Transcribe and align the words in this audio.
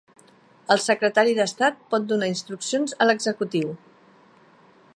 El 0.75 0.79
Secretari 0.85 1.35
d'Estat 1.39 1.77
pot 1.93 2.07
donar 2.13 2.29
instruccions 2.33 2.97
a 3.05 3.09
l'Executiu. 3.09 3.77